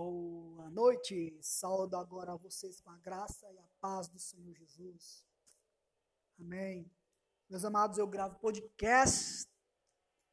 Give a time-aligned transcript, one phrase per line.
[0.00, 1.36] Boa noite.
[1.42, 5.26] Saúdo agora a vocês com a graça e a paz do Senhor Jesus.
[6.38, 6.88] Amém.
[7.50, 9.50] Meus amados, eu gravo podcast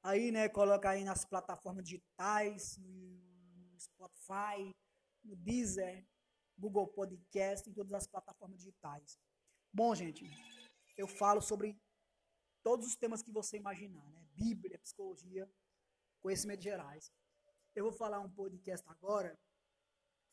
[0.00, 0.48] aí, né?
[0.48, 4.70] Coloca aí nas plataformas digitais, no Spotify,
[5.24, 6.06] no Deezer,
[6.56, 9.18] Google Podcast, em todas as plataformas digitais.
[9.72, 10.24] Bom, gente,
[10.96, 11.76] eu falo sobre
[12.62, 14.24] todos os temas que você imaginar, né?
[14.34, 15.50] Bíblia, psicologia,
[16.20, 17.10] conhecimentos gerais.
[17.74, 19.36] Eu vou falar um podcast agora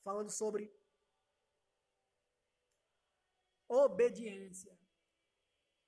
[0.06, 0.72] falando sobre
[3.68, 4.78] obediência.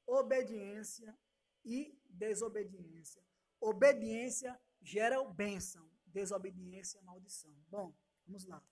[0.08, 1.16] Obediência
[1.63, 3.23] e desobediência.
[3.61, 7.53] Obediência gera bênção, desobediência maldição.
[7.70, 8.63] Bom, vamos lá.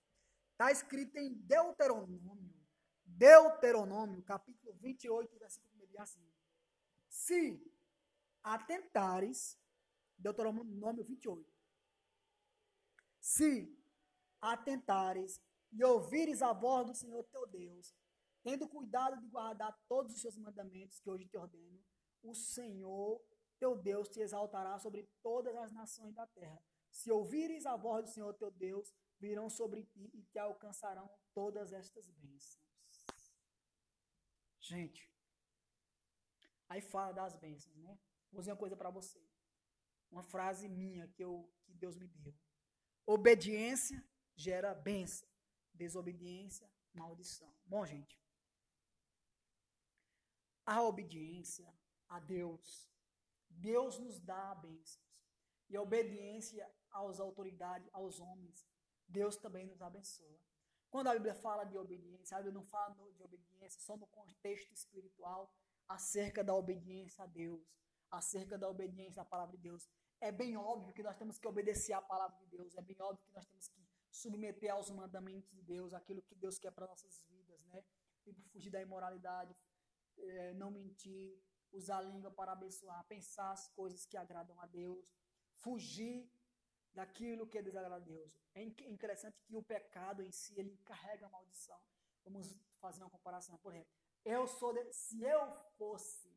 [0.52, 2.66] Está escrito em Deuteronômio,
[3.04, 6.26] Deuteronômio, capítulo 28, versículo 1, assim.
[7.08, 7.62] Se
[8.42, 9.58] atentares,
[10.18, 11.52] Deuteronômio 28,
[13.20, 13.76] se
[14.40, 15.40] atentares
[15.72, 17.94] e ouvires a voz do Senhor teu Deus,
[18.42, 21.82] tendo cuidado de guardar todos os seus mandamentos que hoje te ordeno,
[22.22, 23.20] o Senhor
[23.58, 26.62] teu Deus te exaltará sobre todas as nações da terra.
[26.90, 31.72] Se ouvires a voz do Senhor teu Deus, virão sobre ti e te alcançarão todas
[31.72, 32.64] estas bênçãos.
[34.60, 35.10] Gente,
[36.68, 37.98] aí fala das bênçãos, né?
[38.32, 39.22] Vou dizer uma coisa para você.
[40.10, 42.34] Uma frase minha que, eu, que Deus me deu.
[43.06, 44.04] Obediência
[44.36, 45.28] gera bênção.
[45.74, 47.52] Desobediência, maldição.
[47.66, 48.18] Bom, gente.
[50.64, 51.70] A obediência
[52.08, 52.88] a Deus.
[53.48, 55.04] Deus nos dá bênçãos.
[55.68, 58.66] E a obediência às autoridades, aos homens,
[59.08, 60.40] Deus também nos abençoa.
[60.88, 64.72] Quando a Bíblia fala de obediência, a Bíblia não fala de obediência só no contexto
[64.72, 65.52] espiritual,
[65.88, 67.68] acerca da obediência a Deus,
[68.10, 69.88] acerca da obediência à palavra de Deus
[70.20, 73.24] é bem óbvio que nós temos que obedecer à palavra de Deus, é bem óbvio
[73.24, 73.80] que nós temos que
[74.16, 77.84] submeter aos mandamentos de Deus, aquilo que Deus quer para nossas vidas, né?
[78.24, 79.54] Tipo, fugir da imoralidade,
[80.18, 81.38] é, não mentir,
[81.72, 85.04] usar a língua para abençoar, pensar as coisas que agradam a Deus,
[85.58, 86.30] fugir
[86.94, 88.32] daquilo que desagrada a Deus.
[88.54, 91.78] É interessante que o pecado em si, ele carrega a maldição.
[92.24, 93.58] Vamos fazer uma comparação.
[93.58, 93.92] Por exemplo,
[94.24, 95.42] eu sou de, se eu
[95.76, 96.34] fosse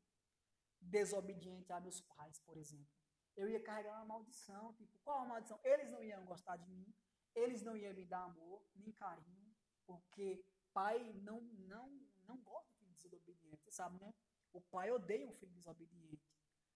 [0.82, 2.94] desobediente a meus pais, por exemplo,
[3.38, 4.74] eu ia carregar uma maldição.
[4.74, 5.60] Tipo, qual a maldição?
[5.64, 6.94] Eles não iam gostar de mim,
[7.40, 9.56] eles não iam me dar amor, nem carinho,
[9.86, 11.90] porque pai não, não,
[12.28, 14.14] não gosta de filho desobediente, sabe, né?
[14.54, 16.30] O pai odeia um filho desobediente.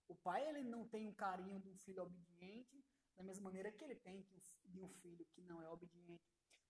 [0.08, 2.84] O pai ele não tem o carinho de um filho obediente,
[3.16, 4.26] da mesma maneira que ele tem
[4.64, 6.24] de um filho que não é obediente.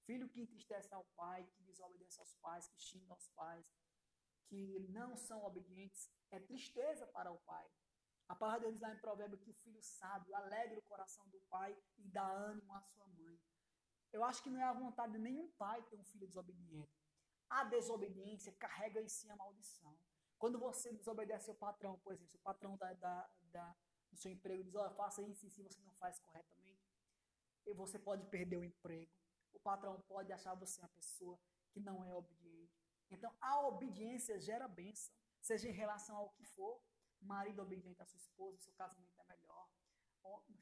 [0.06, 3.72] Filho que entristece ao pai, que desobedece aos pais, que xinga aos pais,
[4.46, 7.66] que não são obedientes, é tristeza para o pai.
[8.28, 11.40] A palavra de Deus lá em Provérbio que o filho sábio alegra o coração do
[11.50, 13.38] pai e dá ânimo à sua mãe.
[14.14, 16.96] Eu acho que não é a vontade de nenhum pai ter um filho desobediente.
[17.50, 19.92] A desobediência carrega em si a maldição.
[20.38, 23.76] Quando você desobedece ao patrão, por exemplo, o patrão da, da, da,
[24.12, 26.86] do seu emprego diz, olha, faça isso e se você não faz corretamente,
[27.74, 29.10] você pode perder o emprego.
[29.52, 31.36] O patrão pode achar você uma pessoa
[31.72, 32.72] que não é obediente.
[33.10, 36.80] Então, a obediência gera bênção, seja em relação ao que for
[37.20, 39.68] marido obediente à sua esposa, seu casamento é melhor.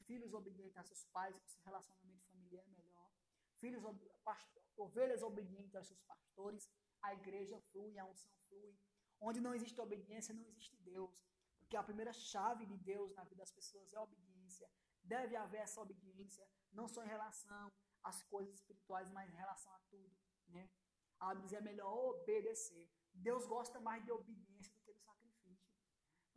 [0.05, 2.82] Filhos obedientes a seus pais, seu relacionamento familiar é melhor.
[3.63, 3.83] Filhos,
[4.85, 6.63] ovelhas obedientes aos seus pastores,
[7.01, 8.73] a igreja flui, a unção flui.
[9.27, 11.13] Onde não existe obediência, não existe Deus.
[11.59, 14.67] Porque a primeira chave de Deus na vida das pessoas é a obediência.
[15.01, 17.71] Deve haver essa obediência, não só em relação
[18.03, 20.13] às coisas espirituais, mas em relação a tudo.
[20.47, 20.69] Né?
[21.19, 22.85] A é melhor obedecer.
[23.13, 24.53] Deus gosta mais de obediência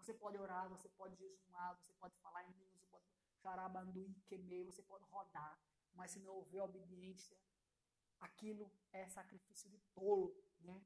[0.07, 3.05] você pode orar, você pode jejuar, você pode falar em línguas, você pode
[3.43, 5.59] charabanduí, queimei, você pode rodar.
[5.97, 7.37] Mas se não houver obediência,
[8.21, 10.85] aquilo é sacrifício de tolo, né?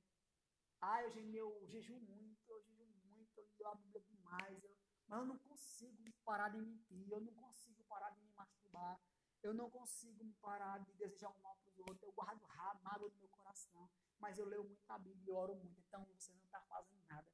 [0.81, 4.75] Ah, Eugênio, eu jejuo muito, eu jejuo muito, eu leio a Bíblia demais, eu,
[5.07, 8.99] mas eu não consigo parar de mentir, eu não consigo parar de me masturbar,
[9.43, 12.41] eu não consigo parar de desejar um mal para os outros, eu guardo
[12.83, 16.33] mágoa no meu coração, mas eu leio muito a Bíblia e oro muito, então você
[16.33, 17.31] não está fazendo nada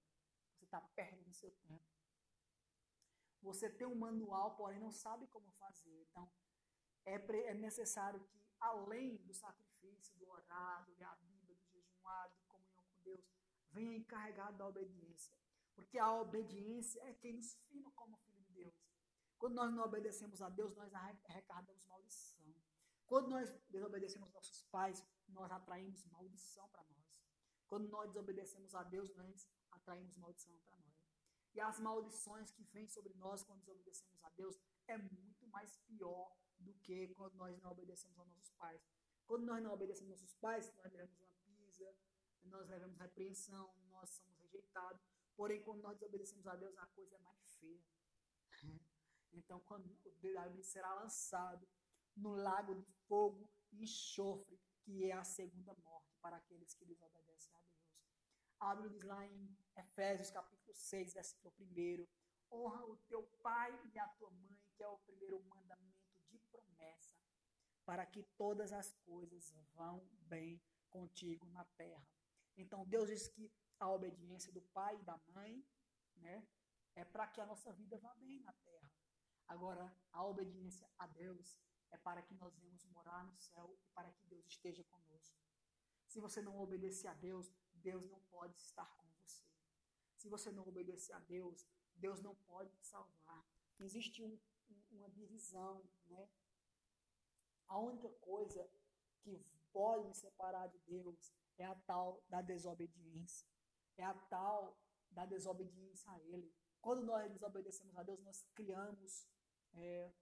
[0.67, 1.85] está perdendo seu tempo.
[3.43, 6.07] Você tem um manual, porém não sabe como fazer.
[6.11, 6.31] Então,
[7.07, 12.85] é, é necessário que, além do sacrifício, do orar, do Bíblia, do jejuar, de comunhão
[12.85, 13.25] com Deus,
[13.71, 15.35] venha encarregado da obediência.
[15.75, 18.75] Porque a obediência é quem nos firma como filho de Deus.
[19.39, 22.55] Quando nós não obedecemos a Deus, nós arrecadamos maldição.
[23.07, 27.07] Quando nós desobedecemos nossos pais, nós atraímos maldição para nós.
[27.69, 30.87] Quando nós desobedecemos a Deus, nós atraímos maldição para nós.
[31.55, 34.59] E as maldições que vêm sobre nós quando desobedecemos a Deus
[34.89, 38.83] é muito mais pior do que quando nós não obedecemos aos nossos pais.
[39.27, 41.97] Quando nós não obedecemos nossos pais, nós levamos uma pisa,
[42.45, 45.03] nós levamos repreensão, nós somos rejeitados.
[45.37, 47.83] Porém, quando nós desobedecemos a Deus, a coisa é mais feia.
[49.33, 49.95] Então, quando
[50.35, 51.69] Davi será lançado
[52.17, 57.55] no lago de fogo e enxofre, que é a segunda morte para aqueles que desobedecem
[57.55, 57.97] a Deus.
[58.61, 62.07] A Bíblia diz lá em Efésios capítulo 6, versículo 1,
[62.51, 65.96] honra o teu pai e a tua mãe, que é o primeiro mandamento
[66.77, 67.17] promessa,
[67.85, 72.07] para que todas as coisas vão bem contigo na terra.
[72.57, 75.65] Então Deus diz que a obediência do pai e da mãe,
[76.17, 76.47] né,
[76.95, 78.91] é para que a nossa vida vá bem na terra.
[79.49, 84.11] Agora, a obediência a Deus é para que nós venhamos morar no céu e para
[84.11, 85.39] que Deus esteja conosco.
[86.07, 89.45] Se você não obedecer a Deus, Deus não pode estar com você.
[90.17, 93.47] Se você não obedecer a Deus, Deus não pode te salvar.
[93.79, 94.39] Existe um,
[94.91, 96.29] uma divisão, né?
[97.69, 98.69] A única coisa
[99.21, 103.49] que pode me separar de Deus é a tal da desobediência.
[103.97, 104.79] É a tal
[105.11, 106.53] da desobediência a Ele.
[106.81, 109.27] Quando nós desobedecemos a Deus, nós criamos
[109.75, 110.13] é,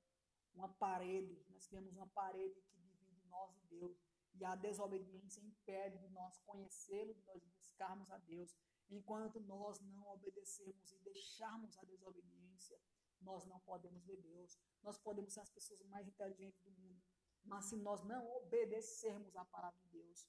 [0.55, 3.99] uma parede, nós criamos uma parede que divide nós e Deus.
[4.35, 8.57] E a desobediência impede de nós conhecê-lo, de nós buscarmos a Deus.
[8.91, 12.79] Enquanto nós não obedecermos e deixarmos a desobediência,
[13.21, 14.59] nós não podemos ver Deus.
[14.83, 17.03] Nós podemos ser as pessoas mais inteligentes do mundo,
[17.45, 20.29] mas se nós não obedecermos à palavra de Deus,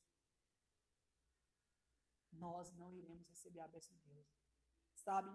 [2.34, 4.28] nós não iremos receber a bênção de Deus.
[4.96, 5.30] Sabe?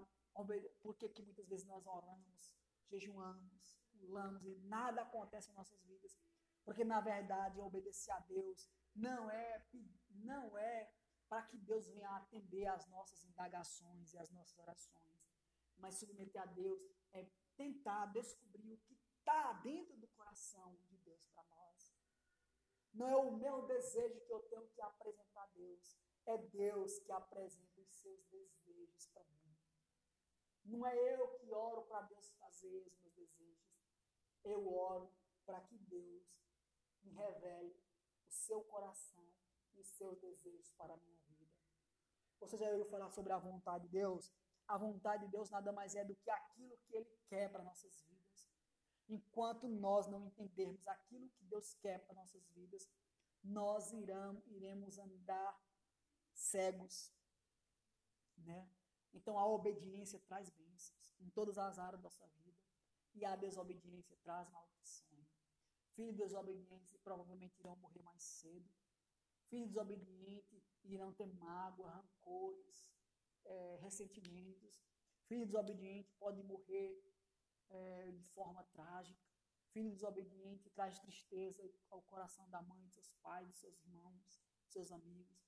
[0.82, 2.54] Por que, muitas vezes nós oramos,
[2.88, 6.18] jejuamos, pulamos e nada acontece em nossas vidas?
[6.64, 9.66] Porque, na verdade, obedecer a Deus não é,
[10.10, 10.92] não é
[11.28, 15.20] para que Deus venha atender às nossas indagações e às nossas orações.
[15.76, 16.80] Mas submeter a Deus
[17.12, 17.24] é
[17.56, 21.69] tentar descobrir o que está dentro do coração de Deus para nós.
[22.92, 25.96] Não é o meu desejo que eu tenho que apresentar a Deus.
[26.26, 29.56] É Deus que apresenta os seus desejos para mim.
[30.64, 33.80] Não é eu que oro para Deus fazer os meus desejos.
[34.44, 35.12] Eu oro
[35.44, 36.40] para que Deus
[37.02, 37.74] me revele
[38.26, 39.26] o seu coração
[39.72, 41.50] e os seus desejos para a minha vida.
[42.40, 44.32] Você já ouviu falar sobre a vontade de Deus?
[44.66, 48.00] A vontade de Deus nada mais é do que aquilo que Ele quer para nossas
[48.02, 48.48] vidas.
[49.08, 50.88] Enquanto nós não entendermos que
[51.60, 52.88] Deus quer para nossas vidas,
[53.44, 55.62] nós irão, iremos andar
[56.32, 57.12] cegos,
[58.38, 58.70] né?
[59.12, 62.58] Então a obediência traz bênçãos em todas as áreas da nossa vida
[63.14, 65.28] e a desobediência traz maldições.
[65.94, 68.70] Filhos desobedientes provavelmente irão morrer mais cedo.
[69.50, 72.88] Filhos desobedientes irão ter mágoa, rancores,
[73.44, 74.82] é, ressentimentos.
[75.26, 77.04] Filho desobediente pode morrer
[77.68, 79.29] é, de forma trágica.
[79.72, 84.72] Filho desobediente traz tristeza ao coração da mãe, de seus pais, de seus irmãos, de
[84.72, 85.38] seus amigos.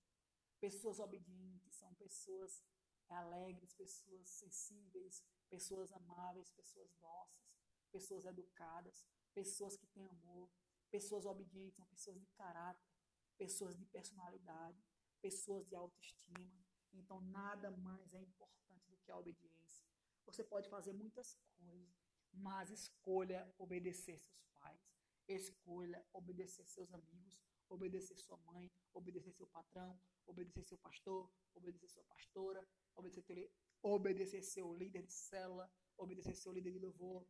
[0.60, 2.62] Pessoas obedientes são pessoas
[3.08, 7.52] alegres, pessoas sensíveis, pessoas amáveis, pessoas doces,
[7.90, 9.04] pessoas educadas,
[9.34, 10.48] pessoas que têm amor,
[10.90, 12.92] pessoas obedientes, são pessoas de caráter,
[13.36, 14.82] pessoas de personalidade,
[15.20, 16.64] pessoas de autoestima.
[16.92, 19.84] Então, nada mais é importante do que a obediência.
[20.24, 22.01] Você pode fazer muitas coisas,
[22.32, 24.80] mas escolha obedecer seus pais,
[25.28, 32.04] escolha obedecer seus amigos, obedecer sua mãe, obedecer seu patrão, obedecer seu pastor, obedecer sua
[32.04, 33.50] pastora, obedecer,
[33.82, 37.26] obedecer seu líder de célula, obedecer seu líder de louvor.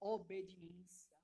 [0.00, 1.16] Obediência.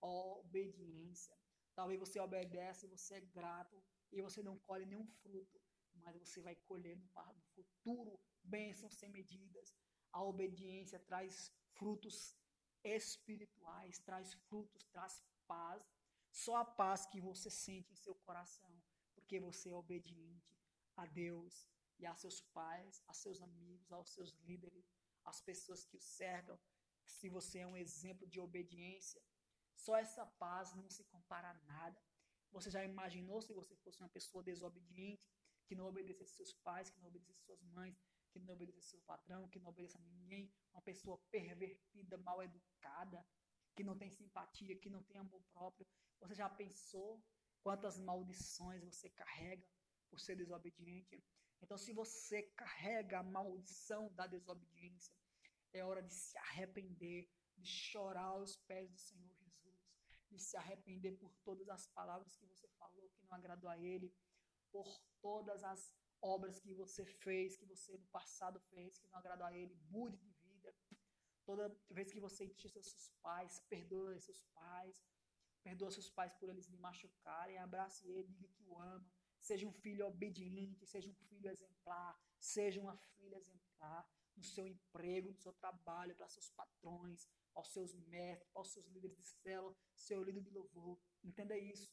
[0.00, 1.36] Obediência.
[1.74, 5.60] Talvez você obedece, você é grato e você não colhe nenhum fruto,
[5.94, 7.08] mas você vai colher no
[7.54, 9.74] futuro bênçãos sem medidas.
[10.12, 12.36] A obediência traz frutos
[12.84, 15.84] espirituais, traz frutos, traz paz.
[16.30, 18.70] Só a paz que você sente em seu coração,
[19.14, 20.56] porque você é obediente
[20.96, 21.66] a Deus
[21.98, 24.86] e a seus pais, a seus amigos, aos seus líderes,
[25.24, 26.58] às pessoas que o cercam.
[27.04, 29.20] Se você é um exemplo de obediência,
[29.74, 32.00] só essa paz não se compara a nada.
[32.52, 35.28] Você já imaginou se você fosse uma pessoa desobediente,
[35.66, 37.96] que não obedecesse seus pais, que não obedecesse suas mães,
[38.30, 43.24] que não obedecesse seu patrão, que não obedeça ninguém, uma pessoa pervertida, mal educada,
[43.74, 45.86] que não tem simpatia, que não tem amor próprio.
[46.20, 47.22] Você já pensou
[47.62, 49.66] quantas maldições você carrega
[50.08, 51.22] por ser desobediente?
[51.62, 55.14] Então, se você carrega a maldição da desobediência,
[55.72, 59.78] é hora de se arrepender, de chorar aos pés do Senhor Jesus,
[60.30, 64.12] de se arrepender por todas as palavras que você falou que não agradou a Ele,
[64.72, 64.86] por
[65.20, 69.56] todas as obras que você fez, que você no passado fez, que não agradou a
[69.56, 70.74] Ele, mude de vida.
[71.44, 75.02] Toda vez que você entristeceu seus pais, perdoe seus pais.
[75.62, 77.58] Perdoa seus pais por eles lhe machucarem.
[77.58, 79.06] Abrace ele, diga que o ama.
[79.40, 85.30] Seja um filho obediente, seja um filho exemplar, seja uma filha exemplar no seu emprego,
[85.30, 90.22] no seu trabalho, para seus patrões, aos seus mestres, aos seus líderes de célula, seu
[90.22, 90.98] líder de louvor.
[91.22, 91.92] Entenda isso.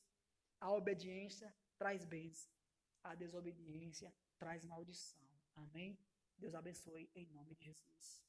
[0.59, 2.56] A obediência traz bênção.
[3.03, 5.21] A desobediência traz maldição.
[5.55, 5.97] Amém?
[6.37, 8.26] Deus abençoe em nome de Jesus.